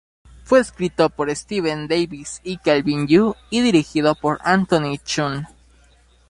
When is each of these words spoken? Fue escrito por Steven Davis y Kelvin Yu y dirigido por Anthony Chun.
Fue 0.41 0.59
escrito 0.59 1.11
por 1.11 1.29
Steven 1.29 1.87
Davis 1.87 2.41
y 2.43 2.57
Kelvin 2.57 3.05
Yu 3.07 3.35
y 3.51 3.61
dirigido 3.61 4.15
por 4.15 4.39
Anthony 4.43 4.97
Chun. 5.03 5.45